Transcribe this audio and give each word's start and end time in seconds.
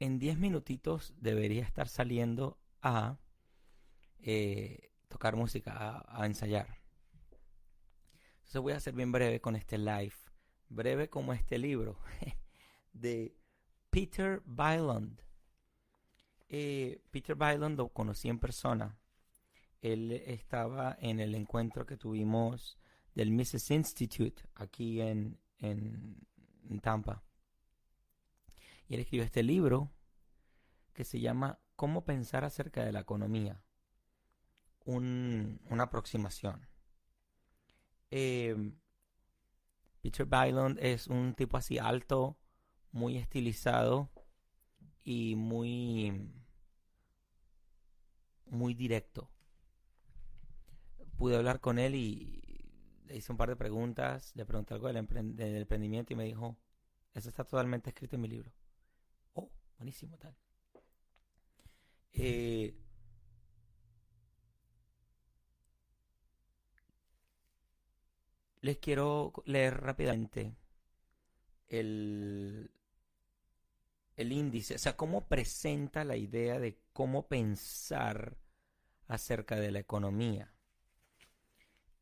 en 0.00 0.18
10 0.18 0.38
minutitos 0.38 1.14
debería 1.18 1.62
estar 1.62 1.86
saliendo 1.86 2.58
a 2.80 3.18
eh, 4.18 4.90
tocar 5.08 5.36
música, 5.36 6.04
a, 6.08 6.26
ensayar. 6.26 6.80
Entonces 8.38 8.62
voy 8.62 8.72
a 8.72 8.80
ser 8.80 8.94
bien 8.94 9.12
breve 9.12 9.40
con 9.40 9.54
este 9.56 9.76
live, 9.76 10.14
breve 10.70 11.10
como 11.10 11.34
este 11.34 11.58
libro 11.58 11.98
de 12.92 13.36
Peter 13.90 14.42
Byland. 14.46 15.20
Eh, 16.48 17.02
Peter 17.10 17.36
Byland 17.36 17.76
lo 17.76 17.90
conocí 17.90 18.28
en 18.28 18.38
persona. 18.38 18.98
Él 19.82 20.12
estaba 20.12 20.96
en 21.00 21.20
el 21.20 21.34
encuentro 21.34 21.84
que 21.84 21.98
tuvimos 21.98 22.78
del 23.14 23.30
Mises 23.30 23.70
Institute 23.70 24.42
aquí 24.54 25.00
en, 25.02 25.38
en 25.58 26.80
Tampa. 26.80 27.22
Y 28.90 28.94
él 28.94 29.02
escribió 29.02 29.24
este 29.24 29.44
libro 29.44 29.92
que 30.92 31.04
se 31.04 31.20
llama 31.20 31.60
Cómo 31.76 32.04
pensar 32.04 32.44
acerca 32.44 32.84
de 32.84 32.90
la 32.90 32.98
economía. 32.98 33.62
una 34.84 35.84
aproximación. 35.84 36.66
Eh, 38.10 38.72
Peter 40.00 40.26
Byland 40.26 40.76
es 40.80 41.06
un 41.06 41.34
tipo 41.34 41.56
así 41.56 41.78
alto, 41.78 42.36
muy 42.90 43.16
estilizado 43.16 44.10
y 45.04 45.36
muy 45.36 46.28
muy 48.46 48.74
directo. 48.74 49.30
Pude 51.16 51.36
hablar 51.36 51.60
con 51.60 51.78
él 51.78 51.94
y 51.94 53.04
le 53.06 53.16
hice 53.18 53.30
un 53.30 53.38
par 53.38 53.50
de 53.50 53.54
preguntas, 53.54 54.34
le 54.34 54.44
pregunté 54.44 54.74
algo 54.74 54.88
del, 54.88 54.96
emprendimiento 54.96 56.12
y 56.12 56.16
me 56.16 56.24
dijo, 56.24 56.58
eso 57.14 57.28
está 57.28 57.44
totalmente 57.44 57.90
escrito 57.90 58.16
en 58.16 58.22
mi 58.22 58.28
libro. 58.28 58.52
Buenísimo 59.80 60.18
tal. 60.18 60.36
Eh, 62.12 62.74
les 68.60 68.76
quiero 68.76 69.32
leer 69.46 69.80
rápidamente 69.80 70.54
el, 71.68 72.70
el 74.16 74.32
índice, 74.32 74.74
o 74.74 74.78
sea, 74.78 74.98
cómo 74.98 75.26
presenta 75.28 76.04
la 76.04 76.18
idea 76.18 76.58
de 76.58 76.78
cómo 76.92 77.26
pensar 77.26 78.36
acerca 79.06 79.56
de 79.56 79.70
la 79.70 79.78
economía. 79.78 80.52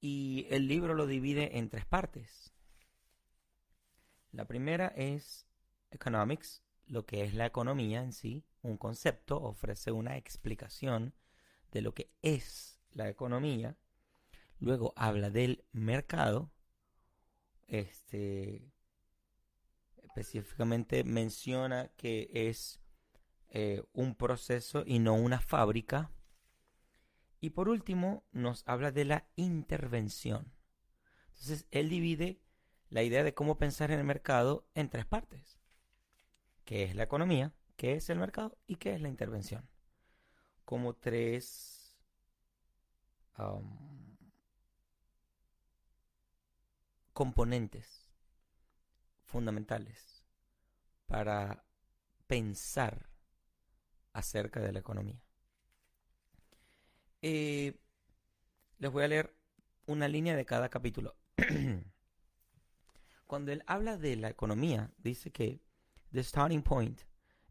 Y 0.00 0.48
el 0.50 0.66
libro 0.66 0.94
lo 0.94 1.06
divide 1.06 1.58
en 1.58 1.70
tres 1.70 1.86
partes. 1.86 2.52
La 4.32 4.48
primera 4.48 4.88
es 4.88 5.46
Economics, 5.92 6.64
lo 6.88 7.06
que 7.06 7.24
es 7.24 7.34
la 7.34 7.46
economía 7.46 8.02
en 8.02 8.12
sí, 8.12 8.44
un 8.62 8.76
concepto, 8.76 9.40
ofrece 9.40 9.92
una 9.92 10.16
explicación 10.16 11.14
de 11.70 11.82
lo 11.82 11.94
que 11.94 12.10
es 12.22 12.80
la 12.92 13.08
economía. 13.08 13.76
Luego 14.58 14.92
habla 14.96 15.30
del 15.30 15.64
mercado, 15.72 16.50
este, 17.66 18.72
específicamente 20.02 21.04
menciona 21.04 21.88
que 21.96 22.30
es 22.32 22.80
eh, 23.50 23.82
un 23.92 24.14
proceso 24.14 24.82
y 24.86 24.98
no 24.98 25.14
una 25.14 25.40
fábrica. 25.40 26.10
Y 27.40 27.50
por 27.50 27.68
último, 27.68 28.24
nos 28.32 28.64
habla 28.66 28.90
de 28.90 29.04
la 29.04 29.28
intervención. 29.36 30.52
Entonces, 31.28 31.66
él 31.70 31.88
divide 31.88 32.40
la 32.90 33.02
idea 33.02 33.22
de 33.22 33.34
cómo 33.34 33.58
pensar 33.58 33.90
en 33.92 34.00
el 34.00 34.04
mercado 34.04 34.66
en 34.74 34.88
tres 34.88 35.06
partes. 35.06 35.57
¿Qué 36.68 36.82
es 36.82 36.94
la 36.94 37.04
economía? 37.04 37.54
¿Qué 37.78 37.94
es 37.94 38.10
el 38.10 38.18
mercado? 38.18 38.58
¿Y 38.66 38.76
qué 38.76 38.94
es 38.94 39.00
la 39.00 39.08
intervención? 39.08 39.66
Como 40.66 40.94
tres 40.94 41.96
componentes 47.14 48.10
fundamentales 49.24 50.22
para 51.06 51.64
pensar 52.26 53.08
acerca 54.12 54.60
de 54.60 54.72
la 54.74 54.80
economía. 54.80 55.22
Eh, 57.22 57.80
les 58.76 58.92
voy 58.92 59.04
a 59.04 59.08
leer 59.08 59.34
una 59.86 60.06
línea 60.06 60.36
de 60.36 60.44
cada 60.44 60.68
capítulo. 60.68 61.16
Cuando 63.26 63.52
él 63.52 63.62
habla 63.66 63.96
de 63.96 64.16
la 64.16 64.28
economía, 64.28 64.92
dice 64.98 65.30
que 65.30 65.66
the 66.12 66.22
starting 66.22 66.62
point, 66.62 67.04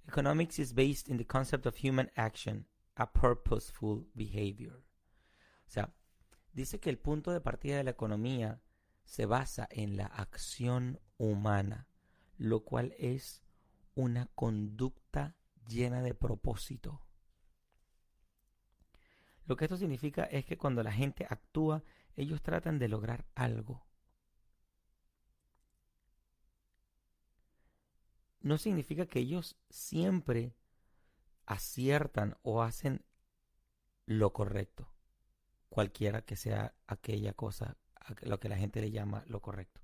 economics 0.07 0.59
is 0.59 0.73
based 0.73 1.07
in 1.07 1.17
the 1.17 1.25
concept 1.25 1.65
of 1.65 1.75
human 1.75 2.09
action, 2.15 2.65
a 2.95 3.05
purposeful 3.05 4.05
behavior. 4.15 4.83
O 5.67 5.69
sea, 5.69 5.93
dice 6.53 6.79
que 6.79 6.89
el 6.89 6.97
punto 6.97 7.31
de 7.31 7.41
partida 7.41 7.77
de 7.77 7.83
la 7.83 7.91
economía 7.91 8.61
se 9.03 9.25
basa 9.25 9.67
en 9.71 9.97
la 9.97 10.05
acción 10.05 10.99
humana, 11.17 11.87
lo 12.37 12.63
cual 12.63 12.93
es 12.97 13.43
una 13.95 14.27
conducta 14.35 15.35
llena 15.67 16.01
de 16.01 16.13
propósito. 16.13 17.01
Lo 19.45 19.55
que 19.55 19.65
esto 19.65 19.77
significa 19.77 20.23
es 20.25 20.45
que 20.45 20.57
cuando 20.57 20.83
la 20.83 20.91
gente 20.91 21.25
actúa, 21.29 21.83
ellos 22.15 22.41
tratan 22.41 22.79
de 22.79 22.89
lograr 22.89 23.25
algo. 23.33 23.87
No 28.47 28.57
significa 28.57 29.07
que 29.07 29.19
ellos 29.19 29.57
siempre 29.69 30.55
aciertan 31.45 32.37
o 32.43 32.61
hacen 32.63 33.03
lo 34.05 34.31
correcto, 34.31 34.89
cualquiera 35.67 36.21
que 36.21 36.37
sea 36.37 36.73
aquella 36.87 37.33
cosa 37.33 37.75
lo 38.21 38.39
que 38.39 38.47
la 38.47 38.55
gente 38.55 38.79
le 38.79 38.89
llama 38.89 39.25
lo 39.27 39.41
correcto. 39.41 39.81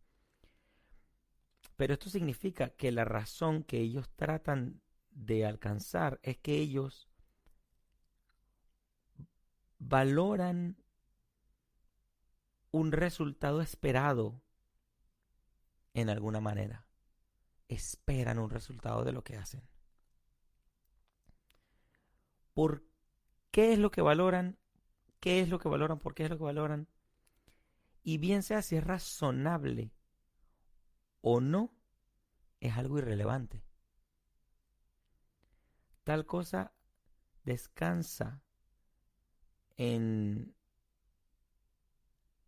Pero 1.75 1.95
esto 1.95 2.09
significa 2.09 2.69
que 2.69 2.93
la 2.93 3.03
razón 3.03 3.63
que 3.63 3.81
ellos 3.81 4.09
tratan 4.15 4.81
de 5.09 5.45
alcanzar 5.45 6.21
es 6.23 6.37
que 6.37 6.55
ellos 6.55 7.09
valoran 9.77 10.77
un 12.71 12.93
resultado 12.93 13.59
esperado 13.59 14.41
en 15.93 16.09
alguna 16.09 16.39
manera. 16.39 16.87
Esperan 17.73 18.39
un 18.39 18.49
resultado 18.49 19.03
de 19.03 19.11
lo 19.11 19.23
que 19.23 19.37
hacen. 19.37 19.61
¿Por 22.53 22.83
qué 23.51 23.73
es 23.73 23.79
lo 23.79 23.91
que 23.91 24.01
valoran? 24.01 24.57
¿Qué 25.19 25.41
es 25.41 25.49
lo 25.49 25.59
que 25.59 25.69
valoran? 25.69 25.99
¿Por 25.99 26.13
qué 26.13 26.25
es 26.25 26.29
lo 26.29 26.37
que 26.37 26.43
valoran? 26.43 26.87
y 28.03 28.17
bien 28.17 28.43
sea 28.43 28.61
si 28.61 28.75
es 28.75 28.83
razonable 28.83 29.91
o 31.21 31.39
no, 31.39 31.73
es 32.59 32.77
algo 32.77 32.97
irrelevante. 32.97 33.63
Tal 36.03 36.25
cosa 36.25 36.73
descansa 37.45 38.41
en, 39.77 40.53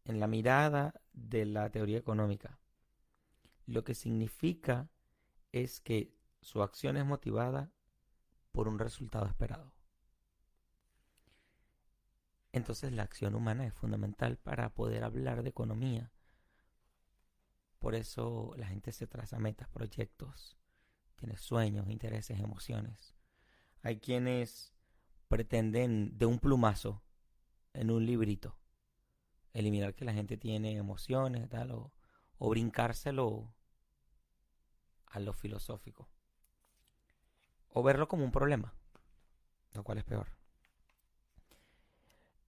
en 0.04 0.20
la 0.20 0.28
mirada 0.28 1.02
de 1.14 1.46
la 1.46 1.70
teoría 1.70 1.98
económica. 1.98 2.60
Lo 3.66 3.86
que 3.86 3.96
significa 3.96 4.90
es 5.56 5.80
que 5.80 6.14
su 6.42 6.62
acción 6.62 6.98
es 6.98 7.06
motivada 7.06 7.72
por 8.52 8.68
un 8.68 8.78
resultado 8.78 9.26
esperado. 9.26 9.74
Entonces 12.52 12.92
la 12.92 13.04
acción 13.04 13.36
humana 13.36 13.66
es 13.66 13.74
fundamental 13.74 14.38
para 14.38 14.74
poder 14.74 15.06
hablar 15.06 15.44
de 15.44 15.50
economía. 15.50 16.12
Por 17.80 17.96
eso 17.96 18.54
la 18.58 18.68
gente 18.68 18.92
se 18.92 19.08
traza 19.08 19.40
metas, 19.40 19.70
proyectos, 19.70 20.58
tiene 21.16 21.38
sueños, 21.38 21.90
intereses, 21.90 22.38
emociones. 22.40 23.16
Hay 23.82 24.00
quienes 24.00 24.74
pretenden 25.30 26.18
de 26.18 26.26
un 26.26 26.40
plumazo 26.40 27.02
en 27.74 27.92
un 27.92 28.06
librito 28.06 28.58
eliminar 29.54 29.96
que 29.96 30.04
la 30.04 30.14
gente 30.14 30.36
tiene 30.36 30.76
emociones 30.76 31.48
tal 31.48 31.72
o, 31.72 31.94
o 32.40 32.50
brincárselo 32.50 33.56
a 35.16 35.20
lo 35.20 35.32
filosófico 35.32 36.10
o 37.70 37.84
verlo 37.84 38.08
como 38.08 38.26
un 38.26 38.32
problema, 38.32 38.74
lo 39.74 39.84
cual 39.84 39.98
es 39.98 40.04
peor. 40.04 40.28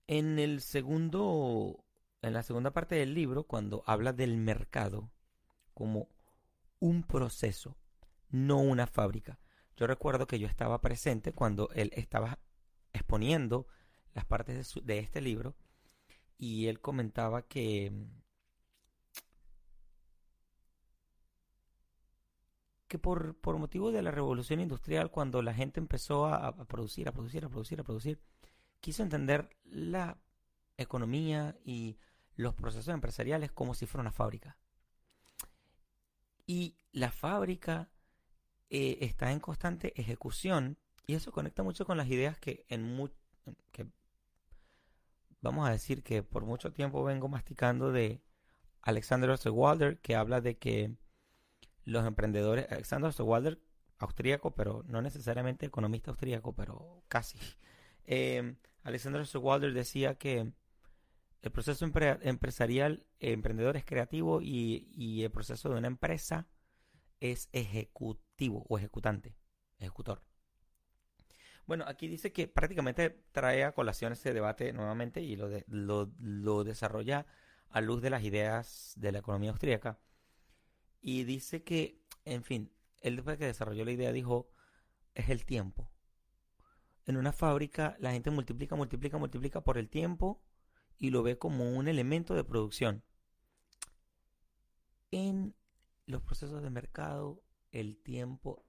En 0.06 0.38
el 0.38 0.60
segundo, 0.60 1.84
en 2.22 2.34
la 2.34 2.42
segunda 2.42 2.70
parte 2.70 2.94
del 2.94 3.14
libro, 3.14 3.44
cuando 3.44 3.82
habla 3.86 4.12
del 4.12 4.36
mercado 4.36 5.10
como 5.72 6.08
un 6.78 7.02
proceso, 7.02 7.76
no 8.28 8.58
una 8.58 8.86
fábrica. 8.86 9.38
Yo 9.76 9.86
recuerdo 9.86 10.26
que 10.26 10.38
yo 10.38 10.46
estaba 10.46 10.80
presente 10.80 11.32
cuando 11.32 11.70
él 11.74 11.90
estaba 11.94 12.38
exponiendo 12.92 13.66
las 14.12 14.26
partes 14.26 14.74
de, 14.74 14.82
de 14.82 14.98
este 14.98 15.20
libro 15.20 15.56
y 16.36 16.66
él 16.66 16.80
comentaba 16.80 17.42
que 17.42 17.92
que 22.88 22.98
por, 22.98 23.36
por 23.36 23.58
motivo 23.58 23.92
de 23.92 24.02
la 24.02 24.10
revolución 24.10 24.60
industrial, 24.60 25.10
cuando 25.10 25.42
la 25.42 25.54
gente 25.54 25.78
empezó 25.78 26.26
a, 26.26 26.56
producir, 26.66 27.08
a 27.08 27.12
producir, 27.12 27.44
a 27.44 27.48
producir, 27.48 27.80
a 27.80 27.84
producir, 27.84 28.20
quiso 28.80 29.02
entender 29.02 29.50
la 29.64 30.18
economía 30.78 31.56
y 31.64 31.98
los 32.34 32.54
procesos 32.54 32.94
empresariales 32.94 33.52
como 33.52 33.74
si 33.74 33.86
fuera 33.86 34.02
una 34.02 34.12
fábrica. 34.12 34.56
Y 36.46 36.76
la 36.92 37.10
fábrica 37.10 37.90
eh, 38.70 38.98
está 39.02 39.32
en 39.32 39.40
constante 39.40 39.92
ejecución 40.00 40.78
y 41.06 41.14
eso 41.14 41.30
conecta 41.30 41.62
mucho 41.62 41.84
con 41.84 41.98
las 41.98 42.08
ideas 42.08 42.38
que 42.38 42.64
en 42.68 43.10
que 43.70 43.86
vamos 45.40 45.68
a 45.68 45.72
decir 45.72 46.02
que 46.02 46.22
por 46.22 46.44
mucho 46.44 46.72
tiempo 46.72 47.04
vengo 47.04 47.28
masticando 47.28 47.92
de 47.92 48.22
Alexander 48.82 49.30
Osterwalder 49.30 49.98
que 50.00 50.16
habla 50.16 50.40
de 50.40 50.56
que 50.56 50.96
los 51.88 52.06
emprendedores 52.06 52.66
Alexander 52.70 53.08
Osterwalder 53.08 53.60
austríaco 53.98 54.54
pero 54.54 54.84
no 54.86 55.02
necesariamente 55.02 55.66
economista 55.66 56.10
austríaco 56.10 56.54
pero 56.54 57.02
casi 57.08 57.38
eh, 58.04 58.54
Alexander 58.82 59.20
Osterwalder 59.20 59.72
decía 59.72 60.16
que 60.16 60.52
el 61.42 61.52
proceso 61.52 61.84
empresarial, 61.84 63.06
emprendedor 63.20 63.76
es 63.76 63.84
creativo 63.84 64.40
y, 64.42 65.22
el 65.22 65.30
proceso 65.30 65.68
de 65.68 65.78
una 65.78 65.86
empresa 65.86 66.48
es 67.20 67.48
ejecutivo 67.52 68.64
o 68.68 68.78
ejecutante, 68.78 69.36
ejecutor. 69.78 70.22
Bueno, 71.66 71.84
aquí 71.86 72.08
dice 72.08 72.32
que 72.32 72.48
prácticamente 72.48 73.10
trae 73.32 73.64
a 73.64 73.72
colación 73.72 74.12
ese 74.12 74.32
debate 74.32 74.72
nuevamente 74.72 75.20
y 75.20 75.36
lo, 75.36 75.50
lo, 76.18 76.64
desarrolla 76.64 77.26
a 77.68 77.80
luz 77.82 78.00
de 78.00 78.10
las 78.10 78.24
ideas 78.24 78.94
de 78.96 79.12
la 79.12 79.18
economía 79.18 79.50
austríaca. 79.50 79.98
Y 81.00 81.24
dice 81.24 81.62
que, 81.62 82.00
en 82.24 82.42
fin, 82.42 82.72
él 83.00 83.16
después 83.16 83.38
que 83.38 83.46
desarrolló 83.46 83.84
la 83.84 83.92
idea 83.92 84.12
dijo, 84.12 84.50
es 85.14 85.28
el 85.28 85.44
tiempo. 85.44 85.90
En 87.06 87.16
una 87.16 87.32
fábrica 87.32 87.96
la 88.00 88.12
gente 88.12 88.30
multiplica, 88.30 88.76
multiplica, 88.76 89.18
multiplica 89.18 89.62
por 89.62 89.78
el 89.78 89.88
tiempo 89.88 90.42
y 90.98 91.10
lo 91.10 91.22
ve 91.22 91.38
como 91.38 91.72
un 91.76 91.88
elemento 91.88 92.34
de 92.34 92.44
producción. 92.44 93.02
En 95.10 95.54
los 96.06 96.22
procesos 96.22 96.62
de 96.62 96.70
mercado, 96.70 97.42
el 97.72 97.96
tiempo 97.96 98.64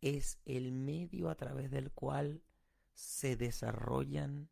es 0.00 0.38
el 0.44 0.72
medio 0.72 1.30
a 1.30 1.34
través 1.34 1.70
del 1.70 1.90
cual 1.90 2.42
se 2.92 3.36
desarrollan 3.36 4.48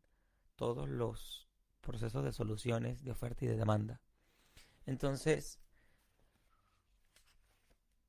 todos 0.55 0.89
los 0.89 1.47
procesos 1.81 2.23
de 2.23 2.33
soluciones 2.33 3.03
de 3.03 3.11
oferta 3.11 3.45
y 3.45 3.47
de 3.47 3.57
demanda. 3.57 4.01
Entonces, 4.85 5.59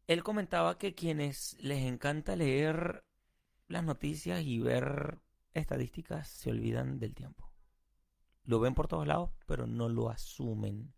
él 0.06 0.22
comentaba 0.22 0.78
que 0.78 0.94
quienes 0.94 1.56
les 1.60 1.84
encanta 1.84 2.36
leer 2.36 3.04
las 3.68 3.84
noticias 3.84 4.42
y 4.42 4.60
ver 4.60 5.20
estadísticas 5.54 6.28
se 6.28 6.50
olvidan 6.50 6.98
del 6.98 7.14
tiempo. 7.14 7.50
Lo 8.44 8.60
ven 8.60 8.74
por 8.74 8.88
todos 8.88 9.06
lados, 9.06 9.30
pero 9.46 9.66
no 9.66 9.88
lo 9.88 10.10
asumen. 10.10 10.92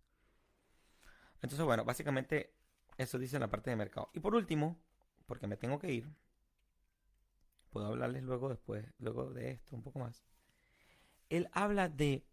Entonces, 1.41 1.65
bueno, 1.65 1.85
básicamente 1.85 2.57
eso 2.97 3.19
dice 3.19 3.37
en 3.37 3.43
la 3.43 3.51
parte 3.51 3.71
de 3.71 3.77
mercado. 3.77 4.11
Y 4.15 4.21
por 4.21 4.35
último, 4.35 4.81
porque 5.27 5.47
me 5.47 5.57
tengo 5.57 5.79
que 5.79 5.93
ir, 5.93 6.13
puedo 7.71 7.87
hablarles 7.87 8.25
luego 8.25 8.49
después, 8.49 8.85
luego 8.99 9.33
de 9.33 9.53
esto 9.53 9.77
un 9.77 9.83
poco 9.83 10.01
más. 10.01 10.25
Él 11.29 11.49
habla 11.53 11.89
de 11.89 12.27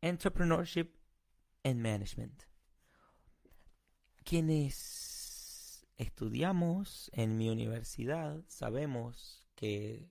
entrepreneurship 0.00 0.94
and 1.64 1.80
management. 1.80 2.42
Quienes 4.22 5.15
estudiamos 5.96 7.10
en 7.14 7.36
mi 7.36 7.48
universidad 7.48 8.42
sabemos 8.48 9.46
que 9.54 10.10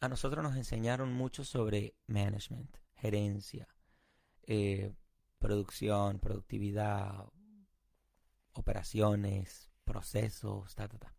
a 0.00 0.08
nosotros 0.08 0.42
nos 0.42 0.56
enseñaron 0.56 1.12
mucho 1.12 1.44
sobre 1.44 1.94
management, 2.06 2.76
gerencia, 2.94 3.68
eh, 4.42 4.92
producción, 5.38 6.18
productividad, 6.18 7.26
operaciones, 8.52 9.70
procesos, 9.84 10.74
ta, 10.74 10.88
ta, 10.88 10.98
ta. 10.98 11.14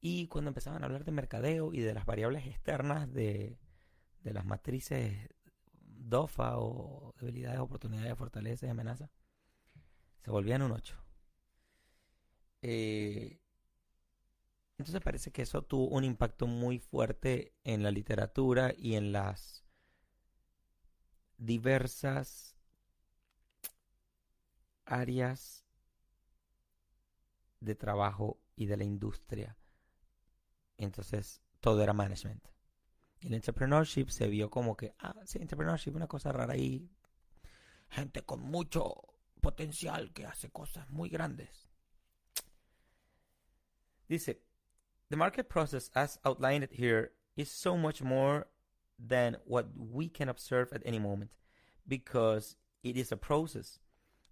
Y 0.00 0.28
cuando 0.28 0.48
empezaban 0.48 0.82
a 0.82 0.86
hablar 0.86 1.04
de 1.04 1.12
mercadeo 1.12 1.72
y 1.72 1.80
de 1.80 1.94
las 1.94 2.06
variables 2.06 2.46
externas 2.46 3.12
de, 3.12 3.58
de 4.20 4.32
las 4.32 4.44
matrices 4.44 5.28
DOFA 5.72 6.58
o 6.58 7.14
debilidades, 7.18 7.60
oportunidades, 7.60 8.16
fortalezas 8.16 8.68
y 8.68 8.70
amenazas, 8.70 9.10
se 10.24 10.30
volvían 10.30 10.62
un 10.62 10.72
8. 10.72 11.05
Eh, 12.68 13.38
entonces 14.76 15.00
parece 15.00 15.30
que 15.30 15.42
eso 15.42 15.62
tuvo 15.62 15.86
un 15.86 16.02
impacto 16.02 16.48
muy 16.48 16.80
fuerte 16.80 17.54
en 17.62 17.84
la 17.84 17.92
literatura 17.92 18.74
y 18.76 18.96
en 18.96 19.12
las 19.12 19.64
diversas 21.38 22.56
áreas 24.84 25.64
de 27.60 27.76
trabajo 27.76 28.40
y 28.56 28.66
de 28.66 28.76
la 28.76 28.84
industria. 28.84 29.56
Entonces 30.76 31.40
todo 31.60 31.84
era 31.84 31.92
management. 31.92 32.44
Y 33.20 33.28
el 33.28 33.34
entrepreneurship 33.34 34.08
se 34.08 34.26
vio 34.26 34.50
como 34.50 34.76
que, 34.76 34.92
ah, 34.98 35.14
sí, 35.24 35.38
entrepreneurship, 35.38 35.94
una 35.94 36.08
cosa 36.08 36.32
rara 36.32 36.54
ahí. 36.54 36.90
Gente 37.90 38.22
con 38.22 38.40
mucho 38.40 39.04
potencial 39.40 40.12
que 40.12 40.26
hace 40.26 40.50
cosas 40.50 40.90
muy 40.90 41.08
grandes. 41.08 41.65
Dice, 44.08 44.30
The 45.10 45.16
market 45.16 45.48
process, 45.48 45.90
as 45.94 46.18
outlined 46.24 46.68
here, 46.70 47.12
is 47.36 47.50
so 47.50 47.76
much 47.76 48.02
more 48.02 48.46
than 48.98 49.36
what 49.44 49.68
we 49.76 50.08
can 50.08 50.28
observe 50.28 50.72
at 50.72 50.82
any 50.84 50.98
moment 50.98 51.30
because 51.86 52.56
it 52.82 52.96
is 52.96 53.12
a 53.12 53.16
process. 53.16 53.78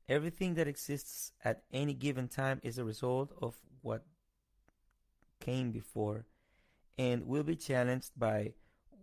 Everything 0.09 0.55
that 0.55 0.69
exists 0.69 1.33
at 1.45 1.65
any 1.73 1.95
given 1.95 2.29
time 2.29 2.61
is 2.63 2.79
a 2.79 2.85
result 2.85 3.33
of 3.41 3.57
what 3.83 4.05
came 5.41 5.71
before 5.71 6.27
and 6.97 7.27
will 7.27 7.43
be 7.43 7.57
challenged 7.57 8.13
by 8.17 8.53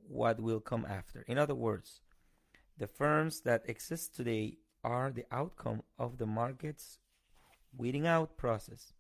what 0.08 0.40
will 0.40 0.60
come 0.60 0.86
after. 0.88 1.24
In 1.28 1.38
other 1.38 1.56
words, 1.56 2.02
the 2.78 2.88
firms 2.88 3.42
that 3.42 3.68
exist 3.68 4.16
today 4.16 4.58
are 4.84 5.12
the 5.12 5.26
outcome 5.32 5.84
of 6.00 6.18
the 6.18 6.26
market's 6.26 7.00
weeding 7.76 8.08
out 8.08 8.38
process. 8.38 8.94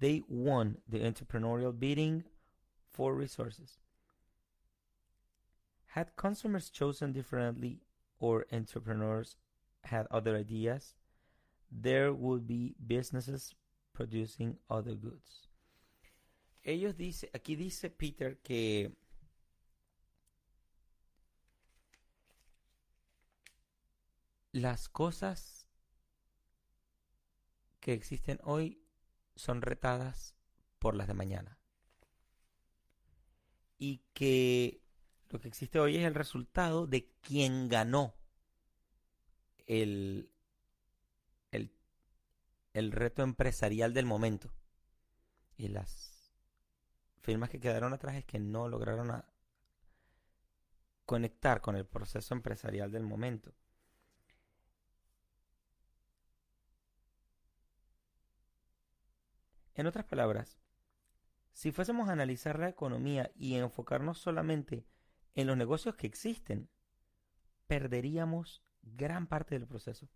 They 0.00 0.22
won 0.28 0.78
the 0.88 1.00
entrepreneurial 1.00 1.78
bidding 1.78 2.24
for 2.88 3.14
resources. 3.14 3.78
Had 5.88 6.16
consumers 6.16 6.70
chosen 6.70 7.12
differently 7.12 7.80
or 8.18 8.46
entrepreneurs 8.52 9.36
had 9.84 10.06
other 10.10 10.36
ideas, 10.36 10.94
there 11.70 12.12
would 12.12 12.46
be 12.46 12.74
businesses 12.86 13.54
producing 13.92 14.56
other 14.68 14.94
goods. 14.94 15.48
Ellos 16.64 16.96
dice, 16.96 17.24
aquí 17.34 17.56
dice 17.56 17.90
Peter 17.90 18.38
que 18.42 18.92
las 24.52 24.88
cosas 24.88 25.66
que 27.80 27.92
existen 27.92 28.38
hoy 28.44 28.78
son 29.40 29.62
retadas 29.62 30.34
por 30.78 30.94
las 30.94 31.08
de 31.08 31.14
mañana. 31.14 31.58
Y 33.78 34.02
que 34.12 34.82
lo 35.30 35.40
que 35.40 35.48
existe 35.48 35.80
hoy 35.80 35.96
es 35.96 36.04
el 36.04 36.14
resultado 36.14 36.86
de 36.86 37.08
quien 37.22 37.68
ganó 37.68 38.14
el, 39.66 40.30
el, 41.52 41.72
el 42.74 42.92
reto 42.92 43.22
empresarial 43.22 43.94
del 43.94 44.06
momento. 44.06 44.52
Y 45.56 45.68
las 45.68 46.32
firmas 47.20 47.50
que 47.50 47.60
quedaron 47.60 47.92
atrás 47.92 48.16
es 48.16 48.24
que 48.24 48.38
no 48.38 48.68
lograron 48.68 49.24
conectar 51.06 51.60
con 51.60 51.76
el 51.76 51.86
proceso 51.86 52.34
empresarial 52.34 52.90
del 52.90 53.04
momento. 53.04 53.52
En 59.74 59.86
otras 59.86 60.04
palabras, 60.04 60.60
si 61.52 61.72
fuésemos 61.72 62.08
a 62.08 62.12
analizar 62.12 62.58
la 62.58 62.68
economía 62.68 63.30
y 63.34 63.54
enfocarnos 63.54 64.18
solamente 64.18 64.86
en 65.34 65.46
los 65.46 65.56
negocios 65.56 65.94
que 65.96 66.06
existen, 66.06 66.68
perderíamos 67.66 68.62
gran 68.82 69.26
parte 69.26 69.58
del 69.58 69.66
proceso. 69.66 70.08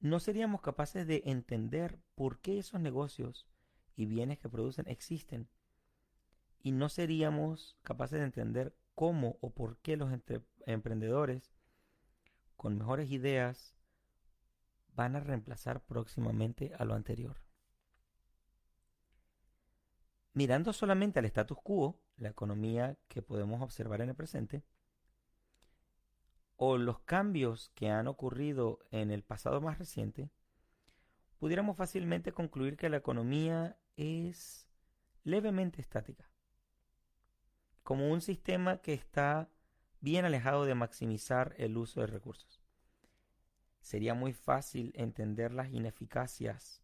No 0.00 0.20
seríamos 0.20 0.60
capaces 0.60 1.06
de 1.06 1.22
entender 1.26 1.98
por 2.14 2.40
qué 2.40 2.58
esos 2.58 2.80
negocios 2.80 3.46
y 3.96 4.06
bienes 4.06 4.38
que 4.38 4.48
producen 4.48 4.86
existen. 4.88 5.48
Y 6.62 6.72
no 6.72 6.88
seríamos 6.88 7.76
capaces 7.82 8.18
de 8.18 8.24
entender 8.26 8.76
cómo 8.94 9.38
o 9.40 9.50
por 9.50 9.78
qué 9.78 9.96
los 9.96 10.10
emprendedores 10.66 11.52
con 12.56 12.78
mejores 12.78 13.10
ideas 13.10 13.74
van 14.94 15.16
a 15.16 15.20
reemplazar 15.20 15.84
próximamente 15.84 16.72
a 16.78 16.84
lo 16.84 16.94
anterior. 16.94 17.44
Mirando 20.34 20.72
solamente 20.72 21.20
al 21.20 21.26
status 21.26 21.58
quo, 21.62 22.00
la 22.16 22.28
economía 22.28 22.98
que 23.06 23.22
podemos 23.22 23.62
observar 23.62 24.00
en 24.00 24.08
el 24.08 24.16
presente, 24.16 24.64
o 26.56 26.76
los 26.76 26.98
cambios 27.00 27.70
que 27.76 27.88
han 27.88 28.08
ocurrido 28.08 28.80
en 28.90 29.12
el 29.12 29.22
pasado 29.22 29.60
más 29.60 29.78
reciente, 29.78 30.30
pudiéramos 31.38 31.76
fácilmente 31.76 32.32
concluir 32.32 32.76
que 32.76 32.88
la 32.88 32.96
economía 32.96 33.78
es 33.96 34.68
levemente 35.22 35.80
estática, 35.80 36.28
como 37.84 38.10
un 38.10 38.20
sistema 38.20 38.78
que 38.78 38.92
está 38.92 39.48
bien 40.00 40.24
alejado 40.24 40.64
de 40.64 40.74
maximizar 40.74 41.54
el 41.58 41.76
uso 41.76 42.00
de 42.00 42.08
recursos. 42.08 42.60
Sería 43.80 44.14
muy 44.14 44.32
fácil 44.32 44.90
entender 44.96 45.52
las 45.52 45.72
ineficacias 45.72 46.82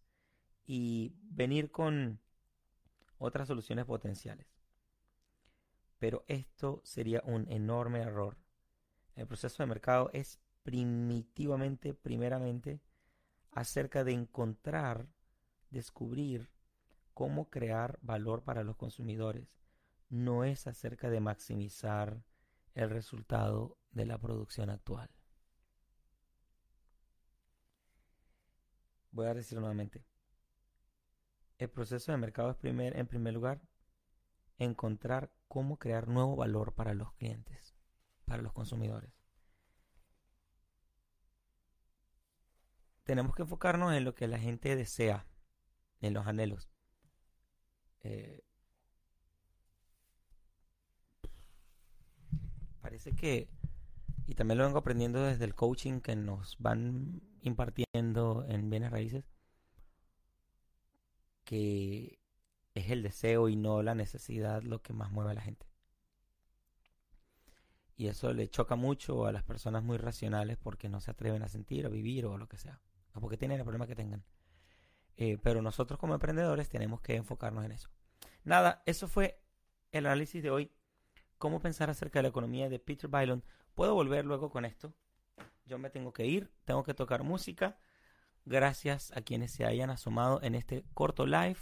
y 0.64 1.16
venir 1.22 1.72
con 1.72 2.20
otras 3.20 3.46
soluciones 3.46 3.84
potenciales. 3.84 4.46
Pero 5.98 6.24
esto 6.26 6.80
sería 6.82 7.22
un 7.24 7.46
enorme 7.50 8.00
error. 8.00 8.38
El 9.14 9.26
proceso 9.26 9.62
de 9.62 9.68
mercado 9.68 10.10
es 10.12 10.40
primitivamente, 10.62 11.94
primeramente, 11.94 12.80
acerca 13.52 14.02
de 14.02 14.12
encontrar, 14.12 15.06
descubrir 15.70 16.50
cómo 17.12 17.50
crear 17.50 17.98
valor 18.00 18.42
para 18.42 18.64
los 18.64 18.76
consumidores. 18.76 19.60
No 20.08 20.42
es 20.44 20.66
acerca 20.66 21.10
de 21.10 21.20
maximizar 21.20 22.24
el 22.74 22.88
resultado 22.88 23.76
de 23.90 24.06
la 24.06 24.18
producción 24.18 24.70
actual. 24.70 25.10
Voy 29.12 29.26
a 29.26 29.34
decirlo 29.34 29.60
nuevamente. 29.60 30.04
El 31.60 31.70
proceso 31.70 32.10
de 32.10 32.18
mercado 32.18 32.50
es 32.50 32.56
primer, 32.56 32.96
en 32.96 33.06
primer 33.06 33.34
lugar 33.34 33.60
encontrar 34.58 35.30
cómo 35.46 35.78
crear 35.78 36.08
nuevo 36.08 36.34
valor 36.34 36.74
para 36.74 36.94
los 36.94 37.12
clientes, 37.12 37.76
para 38.24 38.42
los 38.42 38.52
consumidores. 38.52 39.20
tenemos 43.10 43.34
que 43.34 43.42
enfocarnos 43.42 43.92
en 43.92 44.04
lo 44.04 44.14
que 44.14 44.28
la 44.28 44.38
gente 44.38 44.76
desea, 44.76 45.26
en 46.00 46.14
los 46.14 46.28
anhelos. 46.28 46.70
Eh, 48.04 48.44
parece 52.80 53.16
que, 53.16 53.48
y 54.28 54.36
también 54.36 54.58
lo 54.58 54.64
vengo 54.64 54.78
aprendiendo 54.78 55.24
desde 55.24 55.44
el 55.44 55.56
coaching 55.56 56.00
que 56.00 56.14
nos 56.14 56.56
van 56.60 57.20
impartiendo 57.42 58.44
en 58.48 58.70
bienes 58.70 58.92
raíces, 58.92 59.24
que 61.50 62.20
es 62.76 62.90
el 62.90 63.02
deseo 63.02 63.48
y 63.48 63.56
no 63.56 63.82
la 63.82 63.96
necesidad 63.96 64.62
lo 64.62 64.82
que 64.82 64.92
más 64.92 65.10
mueve 65.10 65.32
a 65.32 65.34
la 65.34 65.40
gente. 65.40 65.66
Y 67.96 68.06
eso 68.06 68.32
le 68.32 68.48
choca 68.48 68.76
mucho 68.76 69.26
a 69.26 69.32
las 69.32 69.42
personas 69.42 69.82
muy 69.82 69.98
racionales 69.98 70.58
porque 70.58 70.88
no 70.88 71.00
se 71.00 71.10
atreven 71.10 71.42
a 71.42 71.48
sentir 71.48 71.86
o 71.86 71.90
vivir 71.90 72.24
o 72.24 72.38
lo 72.38 72.48
que 72.48 72.56
sea 72.56 72.80
o 73.14 73.20
porque 73.20 73.36
tienen 73.36 73.58
el 73.58 73.64
problema 73.64 73.88
que 73.88 73.96
tengan. 73.96 74.22
Eh, 75.16 75.38
pero 75.42 75.60
nosotros 75.60 75.98
como 75.98 76.14
emprendedores 76.14 76.68
tenemos 76.68 77.00
que 77.00 77.16
enfocarnos 77.16 77.64
en 77.64 77.72
eso. 77.72 77.90
Nada, 78.44 78.84
eso 78.86 79.08
fue 79.08 79.42
el 79.90 80.06
análisis 80.06 80.40
de 80.40 80.52
hoy. 80.52 80.70
Cómo 81.36 81.58
pensar 81.58 81.90
acerca 81.90 82.20
de 82.20 82.22
la 82.22 82.28
economía 82.28 82.68
de 82.68 82.78
Peter 82.78 83.10
Bylon. 83.10 83.42
Puedo 83.74 83.92
volver 83.94 84.24
luego 84.24 84.50
con 84.50 84.64
esto. 84.64 84.94
Yo 85.66 85.78
me 85.80 85.90
tengo 85.90 86.12
que 86.12 86.26
ir, 86.26 86.52
tengo 86.64 86.84
que 86.84 86.94
tocar 86.94 87.24
música. 87.24 87.76
Gracias 88.44 89.12
a 89.16 89.22
quienes 89.22 89.52
se 89.52 89.64
hayan 89.64 89.90
asomado 89.90 90.42
en 90.42 90.54
este 90.54 90.84
corto 90.94 91.26
live. 91.26 91.58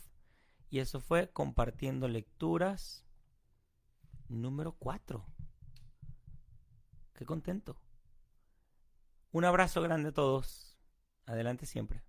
Y 0.70 0.80
eso 0.80 1.00
fue 1.00 1.30
compartiendo 1.30 2.08
lecturas 2.08 3.04
número 4.28 4.72
4. 4.72 5.24
Qué 7.14 7.24
contento. 7.24 7.80
Un 9.32 9.44
abrazo 9.44 9.82
grande 9.82 10.10
a 10.10 10.12
todos. 10.12 10.78
Adelante 11.26 11.66
siempre. 11.66 12.02